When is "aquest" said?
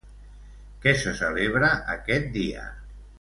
1.97-2.33